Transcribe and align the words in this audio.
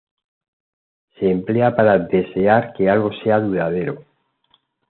Se 1.15 1.29
emplea 1.29 1.75
para 1.75 1.99
desear 1.99 2.73
que 2.73 2.89
algo 2.89 3.11
sea 3.23 3.39
duradero. 3.39 4.03